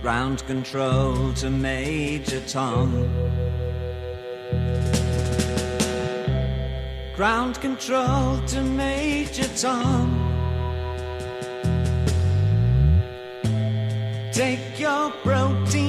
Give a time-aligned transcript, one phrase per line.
[0.00, 2.92] Ground control to Major Tom.
[7.16, 10.24] Ground control to Major Tom.
[14.32, 15.87] Take your protein.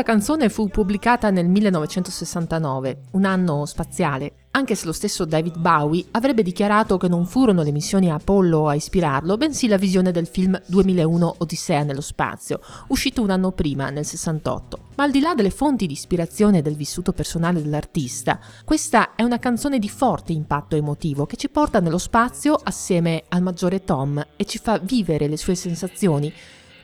[0.00, 6.06] Questa canzone fu pubblicata nel 1969, un anno spaziale, anche se lo stesso David Bowie
[6.12, 10.58] avrebbe dichiarato che non furono le missioni Apollo a ispirarlo, bensì la visione del film
[10.64, 14.78] 2001 Odissea nello spazio, uscito un anno prima, nel 68.
[14.94, 19.22] Ma al di là delle fonti di ispirazione e del vissuto personale dell'artista, questa è
[19.22, 24.24] una canzone di forte impatto emotivo che ci porta nello spazio assieme al maggiore Tom
[24.34, 26.32] e ci fa vivere le sue sensazioni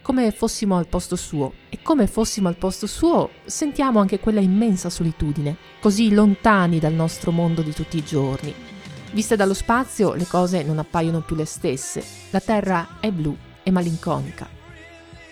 [0.06, 4.88] come fossimo al posto suo e come fossimo al posto suo sentiamo anche quella immensa
[4.88, 8.54] solitudine, così lontani dal nostro mondo di tutti i giorni.
[9.10, 13.73] Viste dallo spazio le cose non appaiono più le stesse, la Terra è blu e
[13.73, 14.55] malinconica.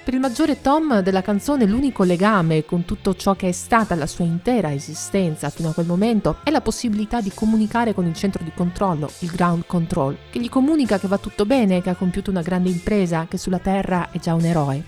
[0.05, 4.07] Per il maggiore Tom della canzone l'unico legame con tutto ciò che è stata la
[4.07, 8.45] sua intera esistenza fino a quel momento è la possibilità di comunicare con il centro
[8.45, 12.29] di controllo, il ground control, che gli comunica che va tutto bene, che ha compiuto
[12.29, 14.85] una grande impresa, che sulla Terra è già un eroe.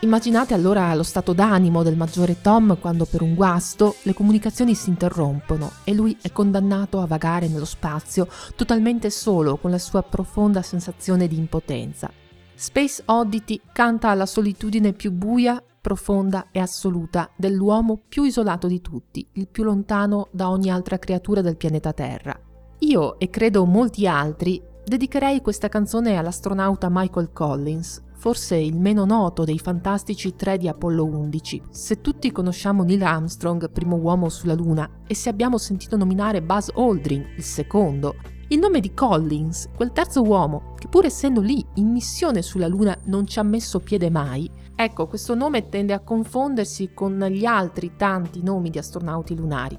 [0.00, 4.90] Immaginate allora lo stato d'animo del maggiore Tom quando per un guasto le comunicazioni si
[4.90, 10.60] interrompono e lui è condannato a vagare nello spazio totalmente solo con la sua profonda
[10.60, 12.10] sensazione di impotenza.
[12.60, 19.24] Space Oddity canta alla solitudine più buia, profonda e assoluta dell'uomo più isolato di tutti,
[19.34, 22.36] il più lontano da ogni altra creatura del pianeta Terra.
[22.80, 29.44] Io, e credo molti altri, dedicherei questa canzone all'astronauta Michael Collins, forse il meno noto
[29.44, 31.62] dei fantastici tre di Apollo 11.
[31.70, 36.70] Se tutti conosciamo Neil Armstrong, primo uomo sulla Luna, e se abbiamo sentito nominare Buzz
[36.74, 38.16] Aldrin, il secondo,
[38.50, 42.96] il nome di Collins, quel terzo uomo, che pur essendo lì in missione sulla Luna
[43.04, 47.92] non ci ha messo piede mai, ecco, questo nome tende a confondersi con gli altri
[47.96, 49.78] tanti nomi di astronauti lunari.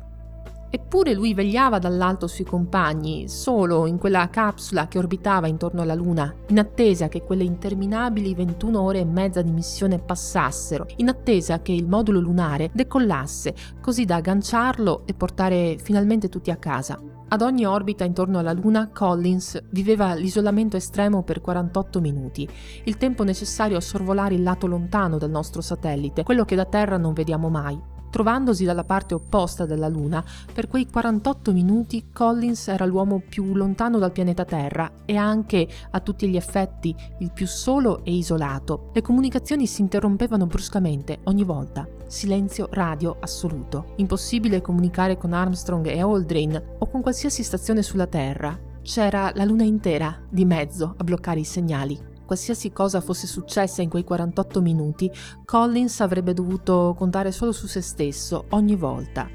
[0.72, 6.32] Eppure lui vegliava dall'alto sui compagni, solo in quella capsula che orbitava intorno alla Luna,
[6.50, 11.72] in attesa che quelle interminabili 21 ore e mezza di missione passassero, in attesa che
[11.72, 17.19] il modulo lunare decollasse, così da agganciarlo e portare finalmente tutti a casa.
[17.32, 22.50] Ad ogni orbita intorno alla Luna, Collins viveva l'isolamento estremo per 48 minuti,
[22.86, 26.98] il tempo necessario a sorvolare il lato lontano del nostro satellite, quello che da Terra
[26.98, 27.80] non vediamo mai.
[28.10, 34.00] Trovandosi dalla parte opposta della Luna, per quei 48 minuti Collins era l'uomo più lontano
[34.00, 38.90] dal pianeta Terra e anche, a tutti gli effetti, il più solo e isolato.
[38.92, 41.99] Le comunicazioni si interrompevano bruscamente ogni volta.
[42.10, 43.94] Silenzio radio assoluto.
[43.98, 48.60] Impossibile comunicare con Armstrong e Aldrin o con qualsiasi stazione sulla Terra.
[48.82, 53.90] C'era la Luna intera di mezzo a bloccare i segnali qualsiasi cosa fosse successa in
[53.90, 55.12] quei 48 minuti,
[55.46, 59.28] Collins avrebbe dovuto contare solo su se stesso ogni volta.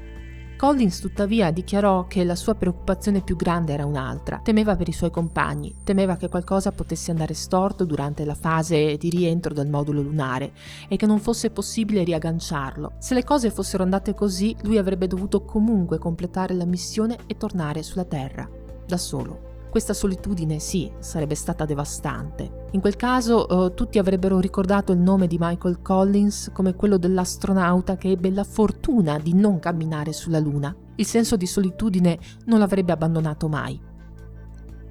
[0.57, 4.39] Collins tuttavia dichiarò che la sua preoccupazione più grande era un'altra.
[4.41, 9.09] Temeva per i suoi compagni, temeva che qualcosa potesse andare storto durante la fase di
[9.09, 10.53] rientro del modulo lunare
[10.87, 12.93] e che non fosse possibile riagganciarlo.
[12.99, 17.83] Se le cose fossero andate così, lui avrebbe dovuto comunque completare la missione e tornare
[17.83, 18.49] sulla Terra,
[18.87, 19.54] da solo.
[19.75, 22.67] Questa solitudine, sì, sarebbe stata devastante.
[22.71, 27.97] In quel caso eh, tutti avrebbero ricordato il nome di Michael Collins come quello dell'astronauta
[27.97, 30.73] che ebbe la fortuna di non camminare sulla Luna.
[30.95, 33.77] Il senso di solitudine non l'avrebbe abbandonato mai.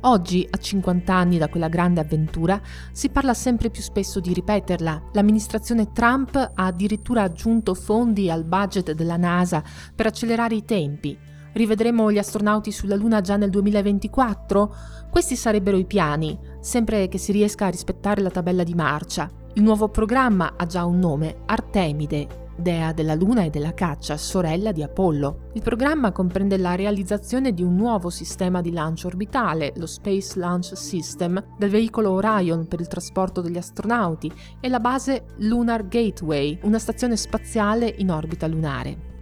[0.03, 2.61] Oggi, a 50 anni da quella grande avventura,
[2.93, 5.05] si parla sempre più spesso di ripeterla.
[5.15, 9.65] L'amministrazione Trump ha addirittura aggiunto fondi al budget della NASA
[9.95, 11.33] per accelerare i tempi.
[11.55, 14.75] Rivedremo gli astronauti sulla Luna già nel 2024?
[15.09, 19.31] Questi sarebbero i piani, sempre che si riesca a rispettare la tabella di marcia.
[19.53, 24.73] Il nuovo programma ha già un nome, Artemide, dea della Luna e della caccia, sorella
[24.73, 25.51] di Apollo.
[25.53, 30.77] Il programma comprende la realizzazione di un nuovo sistema di lancio orbitale, lo Space Launch
[30.77, 34.29] System, del veicolo Orion per il trasporto degli astronauti
[34.59, 39.13] e la base Lunar Gateway, una stazione spaziale in orbita lunare.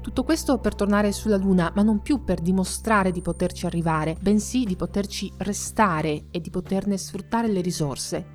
[0.00, 4.64] Tutto questo per tornare sulla Luna, ma non più per dimostrare di poterci arrivare, bensì
[4.64, 8.26] di poterci restare e di poterne sfruttare le risorse.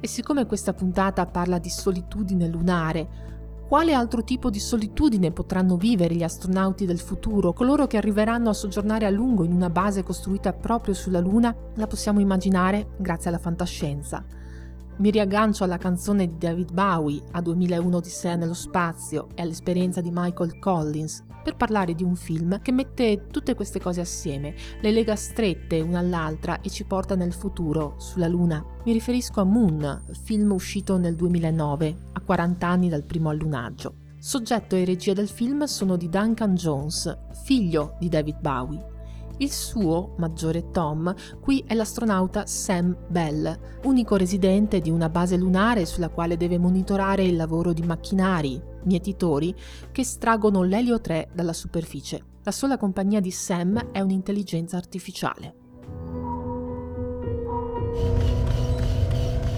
[0.00, 3.30] E siccome questa puntata parla di solitudine lunare,
[3.68, 8.54] quale altro tipo di solitudine potranno vivere gli astronauti del futuro, coloro che arriveranno a
[8.54, 11.54] soggiornare a lungo in una base costruita proprio sulla Luna?
[11.74, 14.24] La possiamo immaginare grazie alla fantascienza.
[14.96, 20.10] Mi riaggancio alla canzone di David Bowie, a 2001 Odissea nello spazio e all'esperienza di
[20.12, 25.16] Michael Collins per parlare di un film che mette tutte queste cose assieme, le lega
[25.16, 28.64] strette una all'altra e ci porta nel futuro, sulla Luna.
[28.84, 33.94] Mi riferisco a Moon, film uscito nel 2009, a a 40 anni dal primo allunaggio.
[34.18, 38.91] Soggetto e regia del film sono di Duncan Jones, figlio di David Bowie.
[39.42, 45.84] Il suo, maggiore Tom, qui è l'astronauta Sam Bell, unico residente di una base lunare
[45.84, 49.52] sulla quale deve monitorare il lavoro di macchinari, mietitori,
[49.90, 52.22] che estraggono l'elio 3 dalla superficie.
[52.44, 55.54] La sola compagnia di Sam è un'intelligenza artificiale.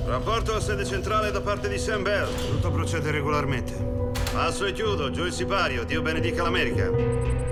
[0.06, 2.34] Rapporto a sede centrale da parte di Sam Bell.
[2.52, 4.12] Tutto procede regolarmente.
[4.32, 7.43] Passo e chiudo, giù il sipario, Dio benedica l'America.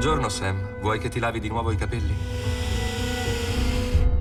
[0.00, 2.14] Buongiorno Sam, vuoi che ti lavi di nuovo i capelli?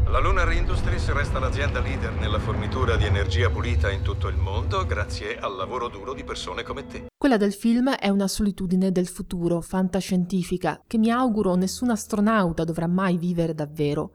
[0.07, 4.85] La Lunar Industries resta l'azienda leader nella fornitura di energia pulita in tutto il mondo
[4.85, 7.05] grazie al lavoro duro di persone come te.
[7.17, 12.87] Quella del film è una solitudine del futuro, fantascientifica, che mi auguro nessun astronauta dovrà
[12.87, 14.11] mai vivere davvero.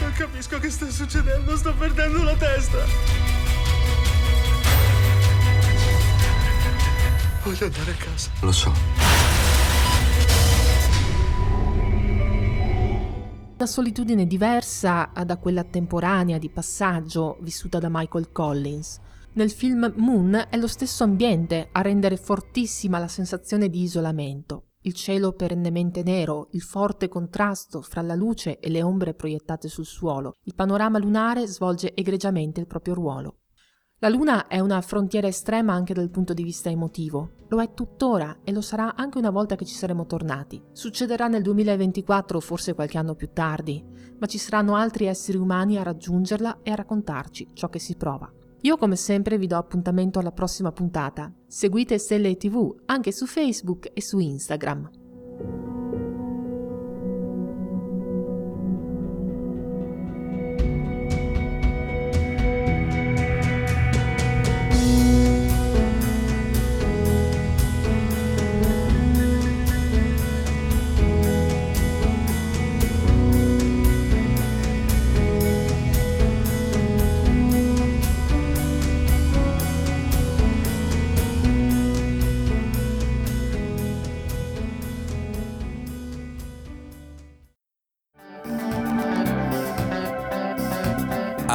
[0.00, 2.78] Non capisco che sta succedendo, sto perdendo la testa.
[7.44, 8.30] Voglio andare a casa.
[8.40, 9.15] Lo so.
[13.58, 19.00] Una solitudine diversa da quella temporanea di passaggio vissuta da Michael Collins.
[19.32, 24.72] Nel film Moon è lo stesso ambiente a rendere fortissima la sensazione di isolamento.
[24.82, 29.86] Il cielo perennemente nero, il forte contrasto fra la luce e le ombre proiettate sul
[29.86, 30.34] suolo.
[30.42, 33.35] Il panorama lunare svolge egregiamente il proprio ruolo.
[34.00, 37.30] La Luna è una frontiera estrema anche dal punto di vista emotivo.
[37.48, 40.62] Lo è tuttora e lo sarà anche una volta che ci saremo tornati.
[40.72, 43.82] Succederà nel 2024 o forse qualche anno più tardi,
[44.18, 48.30] ma ci saranno altri esseri umani a raggiungerla e a raccontarci ciò che si prova.
[48.60, 51.32] Io come sempre vi do appuntamento alla prossima puntata.
[51.46, 54.90] Seguite Stelle TV anche su Facebook e su Instagram.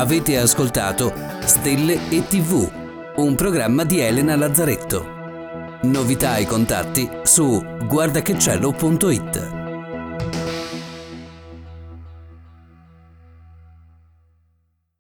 [0.02, 2.68] Avete ascoltato Stelle e TV,
[3.18, 5.06] un programma di Elena Lazzaretto.
[5.84, 9.61] Novità e contatti su guardachecielo.it.